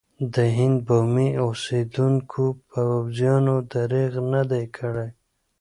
[0.33, 5.09] د هند بومي اوسېدونکو پوځیانو درېغ نه دی کړی.